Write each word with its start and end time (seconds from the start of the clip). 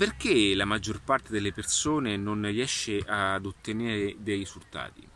perché 0.00 0.54
la 0.54 0.64
maggior 0.64 1.02
parte 1.02 1.30
delle 1.30 1.52
persone 1.52 2.16
non 2.16 2.40
riesce 2.46 3.00
ad 3.06 3.44
ottenere 3.44 4.16
dei 4.18 4.38
risultati? 4.38 5.06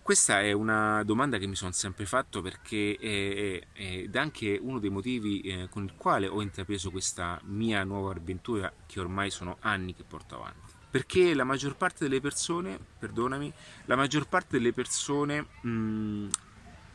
Questa 0.00 0.40
è 0.40 0.52
una 0.52 1.02
domanda 1.02 1.36
che 1.36 1.46
mi 1.46 1.56
sono 1.56 1.72
sempre 1.72 2.06
fatto 2.06 2.40
perché 2.40 2.96
è, 2.98 3.60
ed 3.74 4.16
è 4.16 4.18
anche 4.18 4.58
uno 4.58 4.78
dei 4.78 4.88
motivi 4.88 5.42
eh, 5.42 5.68
con 5.68 5.84
il 5.84 5.92
quale 5.94 6.26
ho 6.26 6.40
intrapreso 6.40 6.90
questa 6.90 7.38
mia 7.44 7.84
nuova 7.84 8.12
avventura 8.12 8.72
che 8.86 8.98
ormai 8.98 9.28
sono 9.28 9.58
anni 9.60 9.94
che 9.94 10.04
porto 10.04 10.36
avanti. 10.36 10.72
Perché 10.90 11.34
la 11.34 11.44
maggior 11.44 11.76
parte 11.76 12.04
delle 12.04 12.22
persone, 12.22 12.78
perdonami, 12.98 13.52
la 13.84 13.96
maggior 13.96 14.26
parte 14.26 14.56
delle 14.56 14.72
persone 14.72 15.48
mh, 15.60 15.68
mm, 15.68 16.28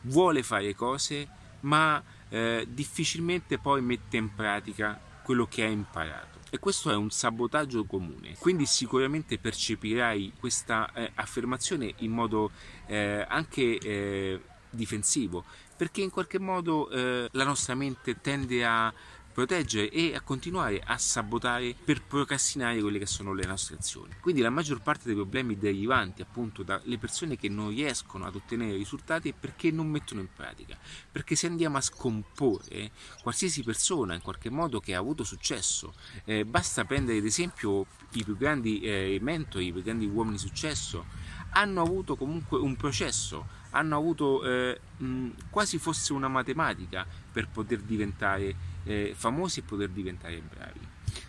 vuole 0.00 0.42
fare 0.42 0.74
cose 0.74 1.28
ma 1.60 2.02
eh, 2.28 2.66
difficilmente 2.68 3.58
poi 3.58 3.80
mette 3.82 4.16
in 4.16 4.34
pratica 4.34 5.00
quello 5.22 5.46
che 5.46 5.62
ha 5.62 5.68
imparato 5.68 6.41
e 6.54 6.58
questo 6.58 6.90
è 6.90 6.94
un 6.94 7.08
sabotaggio 7.08 7.86
comune. 7.86 8.36
Quindi 8.38 8.66
sicuramente 8.66 9.38
percepirai 9.38 10.34
questa 10.38 10.92
eh, 10.92 11.10
affermazione 11.14 11.94
in 12.00 12.10
modo 12.10 12.50
eh, 12.88 13.24
anche 13.26 13.78
eh, 13.78 14.38
difensivo, 14.68 15.44
perché 15.74 16.02
in 16.02 16.10
qualche 16.10 16.38
modo 16.38 16.90
eh, 16.90 17.26
la 17.32 17.44
nostra 17.44 17.74
mente 17.74 18.20
tende 18.20 18.66
a 18.66 18.92
proteggere 19.32 19.90
e 19.90 20.14
a 20.14 20.20
continuare 20.20 20.80
a 20.84 20.98
sabotare 20.98 21.74
per 21.74 22.02
procrastinare 22.02 22.80
quelle 22.80 22.98
che 22.98 23.06
sono 23.06 23.32
le 23.32 23.46
nostre 23.46 23.76
azioni. 23.76 24.14
Quindi 24.20 24.42
la 24.42 24.50
maggior 24.50 24.82
parte 24.82 25.04
dei 25.06 25.14
problemi 25.14 25.56
derivanti 25.56 26.22
appunto 26.22 26.62
dalle 26.62 26.98
persone 26.98 27.36
che 27.36 27.48
non 27.48 27.70
riescono 27.70 28.26
ad 28.26 28.34
ottenere 28.34 28.76
risultati 28.76 29.30
è 29.30 29.34
perché 29.38 29.70
non 29.70 29.88
mettono 29.88 30.20
in 30.20 30.28
pratica. 30.34 30.76
Perché 31.10 31.34
se 31.34 31.46
andiamo 31.46 31.78
a 31.78 31.80
scomporre 31.80 32.90
qualsiasi 33.22 33.62
persona 33.62 34.14
in 34.14 34.20
qualche 34.20 34.50
modo 34.50 34.80
che 34.80 34.94
ha 34.94 34.98
avuto 34.98 35.24
successo, 35.24 35.94
eh, 36.24 36.44
basta 36.44 36.84
prendere 36.84 37.18
ad 37.18 37.24
esempio 37.24 37.86
i 38.12 38.24
più 38.24 38.36
grandi 38.36 38.80
eh, 38.80 39.18
mentori, 39.20 39.66
i 39.66 39.72
più 39.72 39.82
grandi 39.82 40.06
uomini 40.06 40.36
di 40.36 40.42
successo, 40.42 41.06
hanno 41.52 41.82
avuto 41.82 42.16
comunque 42.16 42.58
un 42.58 42.76
processo, 42.76 43.60
hanno 43.70 43.96
avuto 43.96 44.44
eh, 44.44 44.80
mh, 44.98 45.28
quasi 45.50 45.78
fosse 45.78 46.12
una 46.12 46.28
matematica 46.28 47.06
per 47.32 47.48
poter 47.48 47.80
diventare 47.80 48.70
eh, 48.84 49.12
famosi 49.14 49.60
e 49.60 49.62
poter 49.62 49.90
diventare 49.90 50.40
bravi. 50.40 50.80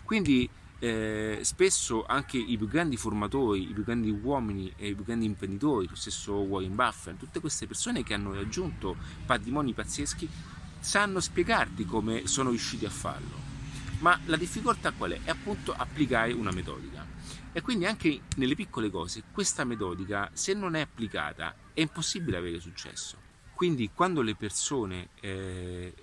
Quindi 0.02 0.48
eh, 0.78 1.38
spesso 1.42 2.04
anche 2.04 2.36
i 2.36 2.56
più 2.56 2.68
grandi 2.68 2.96
formatori, 2.96 3.70
i 3.70 3.72
più 3.72 3.84
grandi 3.84 4.10
uomini 4.10 4.72
e 4.76 4.88
i 4.88 4.94
più 4.94 5.04
grandi 5.04 5.24
imprenditori, 5.24 5.88
lo 5.88 5.94
stesso 5.94 6.34
Warren 6.34 6.74
Buffett, 6.74 7.18
tutte 7.18 7.40
queste 7.40 7.66
persone 7.66 8.02
che 8.02 8.12
hanno 8.12 8.34
raggiunto 8.34 8.96
patrimoni 9.24 9.72
pazzeschi, 9.72 10.28
sanno 10.80 11.20
spiegarti 11.20 11.86
come 11.86 12.26
sono 12.26 12.50
riusciti 12.50 12.84
a 12.84 12.90
farlo. 12.90 13.42
Ma 14.00 14.18
la 14.26 14.36
difficoltà 14.36 14.92
qual 14.92 15.12
è? 15.12 15.20
È 15.22 15.30
appunto 15.30 15.72
applicare 15.72 16.32
una 16.32 16.50
metodica. 16.50 17.06
E 17.52 17.62
quindi 17.62 17.86
anche 17.86 18.22
nelle 18.36 18.54
piccole 18.54 18.90
cose 18.90 19.22
questa 19.32 19.64
metodica, 19.64 20.28
se 20.34 20.52
non 20.52 20.74
è 20.74 20.80
applicata, 20.80 21.54
è 21.72 21.80
impossibile 21.80 22.36
avere 22.36 22.60
successo. 22.60 23.16
Quindi 23.54 23.90
quando 23.94 24.20
le 24.20 24.34
persone 24.34 25.10
eh, 25.20 25.94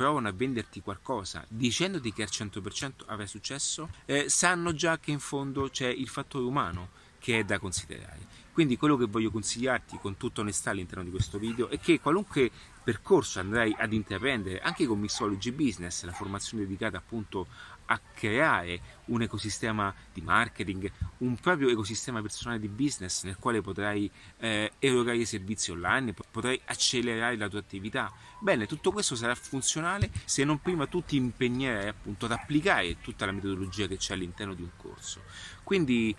provano 0.00 0.28
a 0.28 0.32
venderti 0.32 0.80
qualcosa 0.80 1.44
dicendoti 1.46 2.10
che 2.14 2.22
al 2.22 2.30
100% 2.32 3.02
avrai 3.04 3.26
successo, 3.26 3.90
eh, 4.06 4.30
sanno 4.30 4.72
già 4.72 4.98
che 4.98 5.10
in 5.10 5.18
fondo 5.18 5.68
c'è 5.68 5.88
il 5.88 6.08
fattore 6.08 6.46
umano 6.46 6.88
che 7.20 7.38
è 7.38 7.44
da 7.44 7.60
considerare. 7.60 8.38
Quindi 8.52 8.76
quello 8.76 8.96
che 8.96 9.06
voglio 9.06 9.30
consigliarti 9.30 9.98
con 10.00 10.16
tutta 10.16 10.40
onestà 10.40 10.70
all'interno 10.70 11.04
di 11.04 11.10
questo 11.10 11.38
video 11.38 11.68
è 11.68 11.78
che 11.78 12.00
qualunque 12.00 12.50
percorso 12.82 13.38
andrai 13.38 13.74
ad 13.78 13.92
intraprendere, 13.92 14.60
anche 14.60 14.86
con 14.86 14.98
Mixology 14.98 15.52
Business, 15.52 16.02
la 16.02 16.12
formazione 16.12 16.64
dedicata 16.64 16.98
appunto 16.98 17.46
a 17.86 18.00
creare 18.14 18.80
un 19.06 19.22
ecosistema 19.22 19.92
di 20.12 20.20
marketing, 20.20 20.90
un 21.18 21.36
proprio 21.36 21.68
ecosistema 21.68 22.20
personale 22.20 22.60
di 22.60 22.68
business 22.68 23.24
nel 23.24 23.36
quale 23.36 23.60
potrai 23.60 24.10
eh, 24.38 24.72
erogare 24.78 25.24
servizi 25.24 25.72
online, 25.72 26.14
potrai 26.30 26.60
accelerare 26.66 27.36
la 27.36 27.48
tua 27.48 27.58
attività. 27.58 28.12
Bene, 28.40 28.66
tutto 28.66 28.92
questo 28.92 29.16
sarà 29.16 29.34
funzionale 29.34 30.10
se 30.24 30.44
non 30.44 30.60
prima 30.60 30.86
tu 30.86 31.02
ti 31.04 31.16
impegnerai 31.16 31.88
appunto 31.88 32.26
ad 32.26 32.32
applicare 32.32 33.00
tutta 33.00 33.26
la 33.26 33.32
metodologia 33.32 33.86
che 33.86 33.96
c'è 33.96 34.14
all'interno 34.14 34.54
di 34.54 34.62
un 34.62 34.70
corso. 34.76 35.22
Quindi 35.64 36.14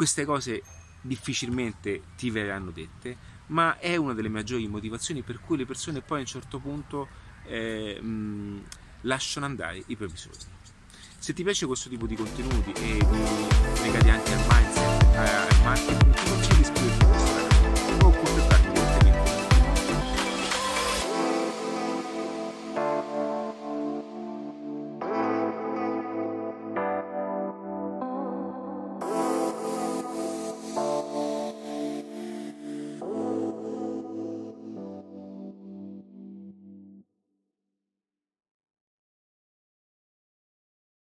queste 0.00 0.24
cose 0.24 0.62
difficilmente 1.02 2.00
ti 2.16 2.30
verranno 2.30 2.70
dette, 2.70 3.14
ma 3.48 3.78
è 3.78 3.96
una 3.96 4.14
delle 4.14 4.30
maggiori 4.30 4.66
motivazioni 4.66 5.20
per 5.20 5.40
cui 5.40 5.58
le 5.58 5.66
persone 5.66 6.00
poi 6.00 6.16
a 6.16 6.20
un 6.22 6.26
certo 6.26 6.58
punto 6.58 7.06
eh, 7.44 8.00
mh, 8.00 8.64
lasciano 9.02 9.44
andare 9.44 9.82
i 9.88 9.96
propri 9.96 10.16
soldi. 10.16 10.46
Se 11.18 11.34
ti 11.34 11.42
piace 11.42 11.66
questo 11.66 11.90
tipo 11.90 12.06
di 12.06 12.16
contenuti 12.16 12.72
e 12.72 12.96
legati 12.96 13.49